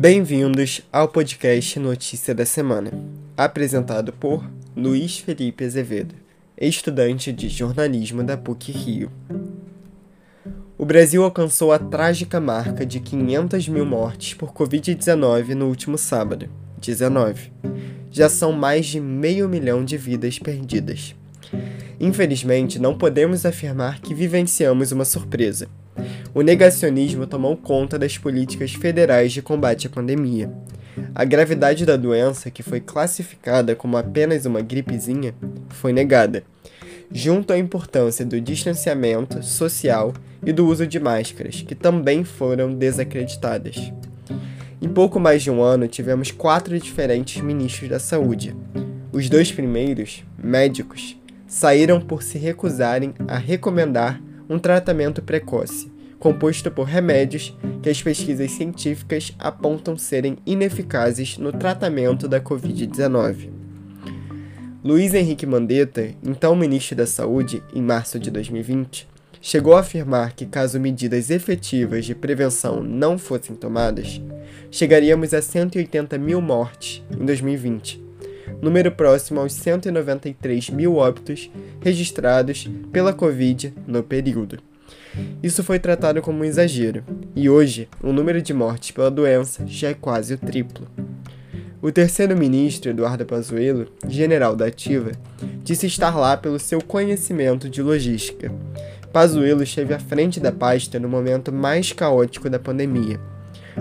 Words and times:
Bem-vindos 0.00 0.80
ao 0.90 1.06
podcast 1.06 1.78
Notícia 1.78 2.34
da 2.34 2.46
Semana, 2.46 2.90
apresentado 3.36 4.14
por 4.14 4.42
Luiz 4.74 5.18
Felipe 5.18 5.62
Azevedo, 5.62 6.14
estudante 6.58 7.30
de 7.30 7.50
jornalismo 7.50 8.24
da 8.24 8.34
PUC 8.34 8.72
Rio. 8.72 9.12
O 10.78 10.86
Brasil 10.86 11.22
alcançou 11.22 11.70
a 11.70 11.78
trágica 11.78 12.40
marca 12.40 12.86
de 12.86 12.98
500 12.98 13.68
mil 13.68 13.84
mortes 13.84 14.32
por 14.32 14.54
Covid-19 14.54 15.48
no 15.48 15.66
último 15.66 15.98
sábado, 15.98 16.48
19. 16.80 17.52
Já 18.10 18.30
são 18.30 18.52
mais 18.52 18.86
de 18.86 18.98
meio 18.98 19.50
milhão 19.50 19.84
de 19.84 19.98
vidas 19.98 20.38
perdidas. 20.38 21.14
Infelizmente, 22.00 22.78
não 22.78 22.96
podemos 22.96 23.44
afirmar 23.44 24.00
que 24.00 24.14
vivenciamos 24.14 24.92
uma 24.92 25.04
surpresa 25.04 25.68
o 26.34 26.42
negacionismo 26.42 27.26
tomou 27.26 27.56
conta 27.56 27.98
das 27.98 28.16
políticas 28.16 28.72
federais 28.72 29.32
de 29.32 29.42
combate 29.42 29.86
à 29.86 29.90
pandemia. 29.90 30.52
A 31.14 31.24
gravidade 31.24 31.84
da 31.84 31.96
doença, 31.96 32.50
que 32.50 32.62
foi 32.62 32.80
classificada 32.80 33.74
como 33.74 33.96
apenas 33.96 34.46
uma 34.46 34.60
gripezinha, 34.60 35.34
foi 35.70 35.92
negada, 35.92 36.44
junto 37.12 37.52
à 37.52 37.58
importância 37.58 38.24
do 38.24 38.40
distanciamento 38.40 39.42
social 39.42 40.12
e 40.44 40.52
do 40.52 40.66
uso 40.66 40.86
de 40.86 41.00
máscaras, 41.00 41.62
que 41.62 41.74
também 41.74 42.22
foram 42.22 42.72
desacreditadas. 42.72 43.92
Em 44.80 44.88
pouco 44.88 45.20
mais 45.20 45.42
de 45.42 45.50
um 45.50 45.60
ano, 45.60 45.88
tivemos 45.88 46.30
quatro 46.30 46.78
diferentes 46.78 47.42
ministros 47.42 47.90
da 47.90 47.98
saúde. 47.98 48.56
Os 49.12 49.28
dois 49.28 49.50
primeiros, 49.52 50.24
médicos, 50.42 51.16
saíram 51.46 52.00
por 52.00 52.22
se 52.22 52.38
recusarem 52.38 53.12
a 53.26 53.36
recomendar 53.36 54.20
um 54.48 54.58
tratamento 54.58 55.20
precoce, 55.20 55.90
composto 56.20 56.70
por 56.70 56.84
remédios 56.84 57.56
que 57.82 57.88
as 57.88 58.00
pesquisas 58.00 58.52
científicas 58.52 59.34
apontam 59.38 59.96
serem 59.96 60.36
ineficazes 60.46 61.38
no 61.38 61.50
tratamento 61.50 62.28
da 62.28 62.40
Covid-19. 62.40 63.48
Luiz 64.84 65.14
Henrique 65.14 65.46
Mandetta, 65.46 66.10
então 66.22 66.54
ministro 66.54 66.94
da 66.94 67.06
Saúde, 67.06 67.62
em 67.74 67.82
março 67.82 68.18
de 68.18 68.30
2020, 68.30 69.08
chegou 69.40 69.74
a 69.74 69.80
afirmar 69.80 70.34
que, 70.34 70.44
caso 70.44 70.78
medidas 70.78 71.30
efetivas 71.30 72.04
de 72.04 72.14
prevenção 72.14 72.82
não 72.82 73.18
fossem 73.18 73.56
tomadas, 73.56 74.20
chegaríamos 74.70 75.32
a 75.32 75.40
180 75.40 76.18
mil 76.18 76.40
mortes 76.42 77.02
em 77.18 77.24
2020, 77.24 78.02
número 78.60 78.92
próximo 78.92 79.40
aos 79.40 79.54
193 79.54 80.68
mil 80.68 80.96
óbitos 80.96 81.50
registrados 81.80 82.68
pela 82.92 83.14
Covid 83.14 83.72
no 83.86 84.02
período. 84.02 84.69
Isso 85.42 85.64
foi 85.64 85.78
tratado 85.78 86.22
como 86.22 86.40
um 86.40 86.44
exagero, 86.44 87.02
e 87.34 87.48
hoje 87.48 87.88
o 88.02 88.12
número 88.12 88.40
de 88.40 88.52
mortes 88.52 88.90
pela 88.90 89.10
doença 89.10 89.66
já 89.66 89.88
é 89.88 89.94
quase 89.94 90.34
o 90.34 90.38
triplo. 90.38 90.86
O 91.82 91.90
terceiro 91.90 92.36
ministro, 92.36 92.90
Eduardo 92.90 93.24
Pazuello, 93.24 93.86
general 94.06 94.54
da 94.54 94.66
ativa, 94.66 95.12
disse 95.64 95.86
estar 95.86 96.14
lá 96.14 96.36
pelo 96.36 96.58
seu 96.58 96.80
conhecimento 96.82 97.70
de 97.70 97.80
logística. 97.80 98.52
Pazuello 99.12 99.62
esteve 99.62 99.94
à 99.94 99.98
frente 99.98 100.38
da 100.38 100.52
pasta 100.52 101.00
no 101.00 101.08
momento 101.08 101.50
mais 101.50 101.92
caótico 101.92 102.50
da 102.50 102.58
pandemia. 102.58 103.18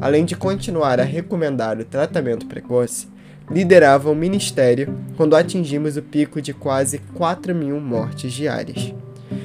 Além 0.00 0.24
de 0.24 0.34
continuar 0.34 0.98
a 1.00 1.04
recomendar 1.04 1.78
o 1.78 1.84
tratamento 1.84 2.46
precoce, 2.46 3.08
liderava 3.50 4.10
o 4.10 4.14
ministério 4.14 4.98
quando 5.16 5.36
atingimos 5.36 5.96
o 5.96 6.02
pico 6.02 6.40
de 6.40 6.54
quase 6.54 6.98
4 7.14 7.54
mil 7.54 7.78
mortes 7.78 8.32
diárias. 8.32 8.94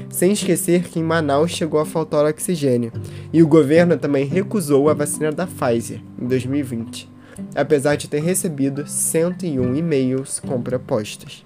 Sem 0.10 0.32
esquecer 0.32 0.84
que 0.84 1.00
em 1.00 1.04
Manaus 1.04 1.52
chegou 1.52 1.80
a 1.80 1.86
faltar 1.86 2.26
oxigênio, 2.26 2.92
e 3.32 3.44
o 3.44 3.48
governo 3.48 3.98
também 3.98 4.26
recusou 4.26 4.90
a 4.90 4.94
vacina 4.94 5.32
da 5.32 5.48
Pfizer 5.48 6.02
em 6.22 6.28
2020, 6.28 7.10
apesar 7.56 7.96
de 7.96 8.08
ter 8.08 8.22
recebido 8.22 8.88
101 8.88 9.76
e-mails 9.76 10.40
com 10.40 10.62
propostas. 10.62 11.46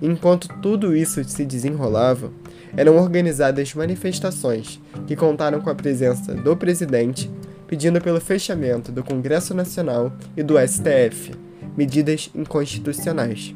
Enquanto 0.00 0.48
tudo 0.60 0.96
isso 0.96 1.22
se 1.24 1.44
desenrolava, 1.44 2.32
eram 2.76 2.96
organizadas 2.96 3.74
manifestações 3.74 4.80
que 5.06 5.14
contaram 5.14 5.60
com 5.60 5.70
a 5.70 5.74
presença 5.74 6.34
do 6.34 6.56
presidente 6.56 7.30
pedindo 7.72 8.02
pelo 8.02 8.20
fechamento 8.20 8.92
do 8.92 9.02
Congresso 9.02 9.54
Nacional 9.54 10.12
e 10.36 10.42
do 10.42 10.56
STF, 10.58 11.32
medidas 11.74 12.30
inconstitucionais. 12.34 13.54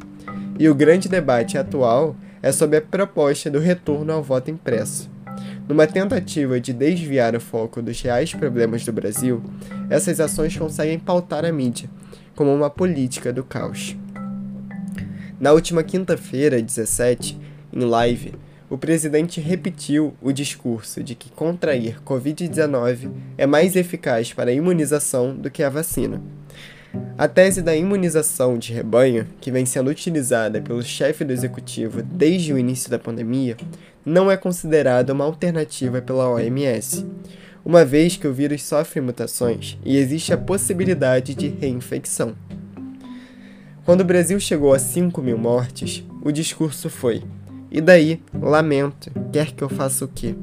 E 0.58 0.70
o 0.70 0.74
grande 0.74 1.06
debate 1.06 1.58
atual 1.58 2.16
é 2.46 2.52
sobre 2.52 2.76
a 2.76 2.80
proposta 2.80 3.50
do 3.50 3.58
retorno 3.58 4.12
ao 4.12 4.22
voto 4.22 4.52
impresso. 4.52 5.10
Numa 5.68 5.84
tentativa 5.84 6.60
de 6.60 6.72
desviar 6.72 7.34
o 7.34 7.40
foco 7.40 7.82
dos 7.82 8.00
reais 8.00 8.32
problemas 8.32 8.84
do 8.84 8.92
Brasil, 8.92 9.42
essas 9.90 10.20
ações 10.20 10.56
conseguem 10.56 10.96
pautar 10.96 11.44
a 11.44 11.50
mídia 11.50 11.90
como 12.36 12.54
uma 12.54 12.70
política 12.70 13.32
do 13.32 13.42
caos. 13.42 13.96
Na 15.40 15.52
última 15.52 15.82
quinta-feira, 15.82 16.62
17, 16.62 17.36
em 17.72 17.80
live, 17.80 18.32
o 18.70 18.78
presidente 18.78 19.40
repetiu 19.40 20.14
o 20.22 20.30
discurso 20.30 21.02
de 21.02 21.16
que 21.16 21.30
contrair 21.30 22.00
Covid-19 22.04 23.10
é 23.36 23.44
mais 23.44 23.74
eficaz 23.74 24.32
para 24.32 24.50
a 24.50 24.54
imunização 24.54 25.34
do 25.34 25.50
que 25.50 25.64
a 25.64 25.68
vacina. 25.68 26.22
A 27.18 27.26
tese 27.26 27.62
da 27.62 27.74
imunização 27.74 28.58
de 28.58 28.74
rebanho, 28.74 29.26
que 29.40 29.50
vem 29.50 29.64
sendo 29.64 29.88
utilizada 29.88 30.60
pelo 30.60 30.82
chefe 30.82 31.24
do 31.24 31.32
executivo 31.32 32.02
desde 32.02 32.52
o 32.52 32.58
início 32.58 32.90
da 32.90 32.98
pandemia, 32.98 33.56
não 34.04 34.30
é 34.30 34.36
considerada 34.36 35.14
uma 35.14 35.24
alternativa 35.24 36.02
pela 36.02 36.28
OMS, 36.28 37.06
uma 37.64 37.86
vez 37.86 38.18
que 38.18 38.28
o 38.28 38.34
vírus 38.34 38.62
sofre 38.62 39.00
mutações 39.00 39.78
e 39.82 39.96
existe 39.96 40.30
a 40.34 40.36
possibilidade 40.36 41.34
de 41.34 41.48
reinfecção. 41.48 42.34
Quando 43.86 44.02
o 44.02 44.04
Brasil 44.04 44.38
chegou 44.38 44.74
a 44.74 44.78
5 44.78 45.22
mil 45.22 45.38
mortes, 45.38 46.04
o 46.22 46.30
discurso 46.30 46.90
foi: 46.90 47.22
E 47.70 47.80
daí, 47.80 48.22
lamento, 48.34 49.10
quer 49.32 49.52
que 49.52 49.64
eu 49.64 49.70
faça 49.70 50.04
o 50.04 50.08
quê? 50.08 50.34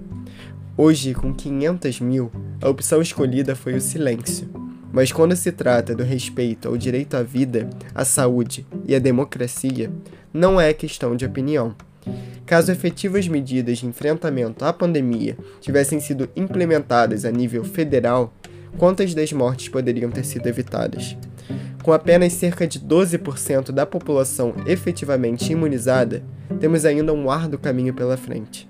Hoje, 0.75 1.13
com 1.13 1.31
500 1.31 1.99
mil, 1.99 2.31
a 2.59 2.67
opção 2.67 2.99
escolhida 2.99 3.55
foi 3.55 3.75
o 3.75 3.81
silêncio 3.81 4.62
mas 4.93 5.11
quando 5.11 5.35
se 5.35 5.51
trata 5.51 5.95
do 5.95 6.03
respeito 6.03 6.67
ao 6.67 6.77
direito 6.77 7.17
à 7.17 7.23
vida, 7.23 7.67
à 7.95 8.05
saúde 8.05 8.63
e 8.85 8.93
à 8.93 8.99
democracia, 8.99 9.91
não 10.31 10.61
é 10.61 10.71
questão 10.71 11.15
de 11.15 11.25
opinião. 11.25 11.75
Caso 12.45 12.71
efetivas 12.71 13.27
medidas 13.27 13.79
de 13.79 13.87
enfrentamento 13.87 14.63
à 14.63 14.71
pandemia 14.71 15.35
tivessem 15.59 15.99
sido 15.99 16.29
implementadas 16.35 17.25
a 17.25 17.31
nível 17.31 17.63
federal, 17.63 18.31
quantas 18.77 19.15
das 19.15 19.33
mortes 19.33 19.67
poderiam 19.67 20.11
ter 20.11 20.23
sido 20.23 20.45
evitadas? 20.45 21.17
Com 21.81 21.91
apenas 21.91 22.33
cerca 22.33 22.67
de 22.67 22.79
12% 22.79 23.71
da 23.71 23.87
população 23.87 24.53
efetivamente 24.67 25.51
imunizada, 25.51 26.23
temos 26.59 26.85
ainda 26.85 27.11
um 27.11 27.31
árduo 27.31 27.57
caminho 27.57 27.95
pela 27.95 28.15
frente. 28.15 28.69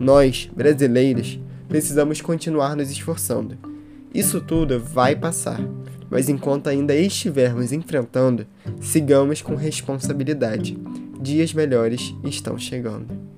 Nós, 0.00 0.48
brasileiros, 0.56 1.38
precisamos 1.68 2.22
continuar 2.22 2.74
nos 2.74 2.90
esforçando 2.90 3.67
isso 4.14 4.40
tudo 4.40 4.80
vai 4.80 5.14
passar, 5.14 5.60
mas 6.10 6.28
enquanto 6.28 6.68
ainda 6.68 6.94
estivermos 6.94 7.72
enfrentando, 7.72 8.46
sigamos 8.80 9.42
com 9.42 9.54
responsabilidade. 9.54 10.78
Dias 11.20 11.52
melhores 11.52 12.14
estão 12.24 12.58
chegando. 12.58 13.28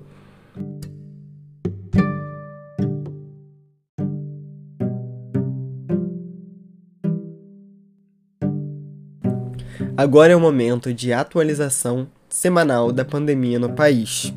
Agora 9.97 10.33
é 10.33 10.35
o 10.35 10.39
momento 10.39 10.93
de 10.93 11.11
atualização 11.11 12.07
semanal 12.29 12.91
da 12.91 13.03
pandemia 13.03 13.59
no 13.59 13.69
país. 13.73 14.33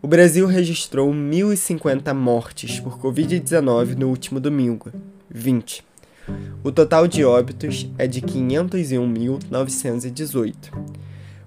O 0.00 0.06
Brasil 0.06 0.46
registrou 0.46 1.12
1.050 1.12 2.14
mortes 2.14 2.78
por 2.78 2.98
Covid-19 2.98 3.96
no 3.96 4.08
último 4.08 4.38
domingo, 4.38 4.92
20. 5.36 5.84
O 6.64 6.72
total 6.72 7.06
de 7.06 7.22
óbitos 7.24 7.88
é 7.98 8.06
de 8.06 8.22
501.918. 8.22 10.54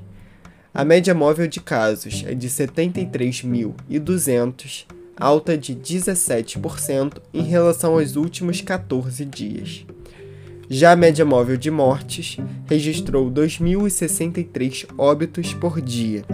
A 0.74 0.84
média 0.84 1.14
móvel 1.14 1.46
de 1.46 1.60
casos 1.60 2.24
é 2.26 2.34
de 2.34 2.48
73.200 2.48 4.95
alta 5.18 5.56
de 5.56 5.74
17% 5.74 7.18
em 7.32 7.42
relação 7.42 7.94
aos 7.94 8.16
últimos 8.16 8.60
14 8.60 9.24
dias. 9.24 9.86
Já 10.68 10.92
a 10.92 10.96
média 10.96 11.24
móvel 11.24 11.56
de 11.56 11.70
mortes 11.70 12.38
registrou 12.66 13.30
2.063 13.30 14.86
óbitos 14.98 15.54
por 15.54 15.80
dia, 15.80 16.24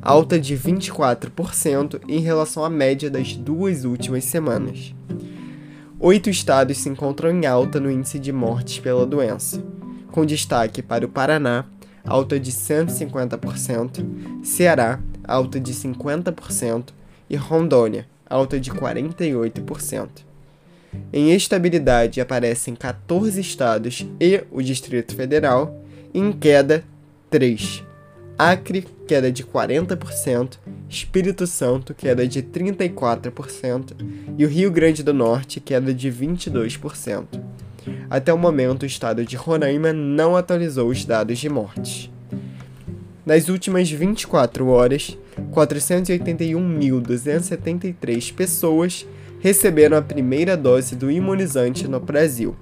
alta 0.00 0.40
de 0.40 0.56
24% 0.56 2.00
em 2.08 2.20
relação 2.20 2.64
à 2.64 2.70
média 2.70 3.10
das 3.10 3.36
duas 3.36 3.84
últimas 3.84 4.24
semanas. 4.24 4.94
Oito 6.00 6.30
estados 6.30 6.78
se 6.78 6.88
encontram 6.88 7.30
em 7.30 7.46
alta 7.46 7.78
no 7.78 7.90
índice 7.90 8.18
de 8.18 8.32
mortes 8.32 8.78
pela 8.78 9.06
doença, 9.06 9.62
com 10.10 10.24
destaque 10.24 10.82
para 10.82 11.04
o 11.04 11.08
Paraná, 11.08 11.66
alta 12.04 12.40
de 12.40 12.50
150%, 12.50 14.42
Ceará, 14.42 14.98
alta 15.22 15.60
de 15.60 15.72
50% 15.72 16.88
e 17.28 17.36
Rondônia, 17.36 18.06
alta 18.32 18.58
de 18.58 18.70
48%. 18.70 20.08
Em 21.12 21.32
estabilidade 21.32 22.20
aparecem 22.20 22.74
14 22.74 23.40
estados 23.40 24.06
e 24.20 24.42
o 24.50 24.62
Distrito 24.62 25.14
Federal, 25.14 25.78
em 26.12 26.32
queda 26.32 26.84
3. 27.30 27.84
Acre, 28.38 28.86
queda 29.06 29.30
de 29.30 29.44
40%, 29.44 30.58
Espírito 30.88 31.46
Santo, 31.46 31.94
queda 31.94 32.26
de 32.26 32.42
34%, 32.42 33.92
e 34.36 34.44
o 34.44 34.48
Rio 34.48 34.70
Grande 34.70 35.02
do 35.02 35.14
Norte, 35.14 35.60
queda 35.60 35.94
de 35.94 36.10
22%. 36.10 37.26
Até 38.10 38.32
o 38.32 38.38
momento, 38.38 38.82
o 38.82 38.86
estado 38.86 39.24
de 39.24 39.36
Roraima 39.36 39.92
não 39.92 40.36
atualizou 40.36 40.88
os 40.88 41.04
dados 41.04 41.38
de 41.38 41.48
mortes. 41.48 42.11
Nas 43.24 43.48
últimas 43.48 43.88
24 43.88 44.66
horas, 44.66 45.16
481.273 45.52 48.34
pessoas 48.34 49.06
receberam 49.38 49.96
a 49.96 50.02
primeira 50.02 50.56
dose 50.56 50.96
do 50.96 51.08
imunizante 51.08 51.86
no 51.86 52.00
Brasil. 52.00 52.56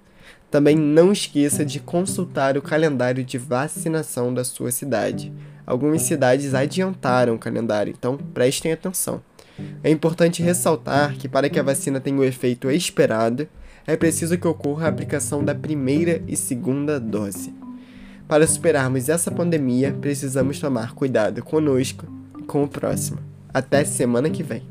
Também 0.50 0.76
não 0.76 1.10
esqueça 1.10 1.64
de 1.64 1.80
consultar 1.80 2.58
o 2.58 2.62
calendário 2.62 3.24
de 3.24 3.38
vacinação 3.38 4.34
da 4.34 4.44
sua 4.44 4.70
cidade. 4.70 5.32
Algumas 5.64 6.02
cidades 6.02 6.52
adiantaram 6.52 7.36
o 7.36 7.38
calendário, 7.38 7.94
então 7.96 8.18
prestem 8.18 8.70
atenção. 8.70 9.22
É 9.82 9.90
importante 9.90 10.42
ressaltar 10.42 11.16
que, 11.16 11.28
para 11.28 11.48
que 11.48 11.58
a 11.58 11.62
vacina 11.62 12.00
tenha 12.00 12.18
o 12.18 12.24
efeito 12.24 12.70
esperado, 12.70 13.48
é 13.86 13.96
preciso 13.96 14.38
que 14.38 14.46
ocorra 14.46 14.86
a 14.86 14.88
aplicação 14.88 15.44
da 15.44 15.54
primeira 15.54 16.22
e 16.28 16.36
segunda 16.36 17.00
dose. 17.00 17.52
Para 18.28 18.46
superarmos 18.46 19.08
essa 19.08 19.30
pandemia, 19.30 19.92
precisamos 20.00 20.58
tomar 20.58 20.94
cuidado 20.94 21.42
conosco 21.42 22.06
e 22.38 22.42
com 22.42 22.62
o 22.62 22.68
próximo. 22.68 23.18
Até 23.52 23.84
semana 23.84 24.30
que 24.30 24.42
vem. 24.42 24.62